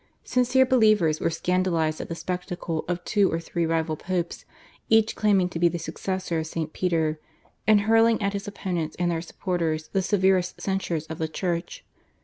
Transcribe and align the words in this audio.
Sincere 0.23 0.65
believers 0.65 1.19
were 1.19 1.29
scandalised 1.29 2.01
at 2.01 2.09
the 2.09 2.15
spectacle 2.15 2.83
of 2.87 3.03
two 3.05 3.31
or 3.31 3.39
three 3.39 3.67
rival 3.67 3.95
Popes, 3.95 4.45
each 4.89 5.15
claiming 5.15 5.47
to 5.49 5.59
be 5.59 5.67
the 5.67 5.77
successor 5.77 6.39
of 6.39 6.47
St. 6.47 6.73
Peter, 6.73 7.19
and 7.67 7.81
hurling 7.81 8.19
at 8.19 8.33
his 8.33 8.47
opponents 8.47 8.95
and 8.97 9.11
their 9.11 9.21
supporters 9.21 9.89
the 9.89 10.01
severest 10.01 10.59
censures 10.59 11.05
of 11.05 11.19
the 11.19 11.27
Church. 11.27 11.85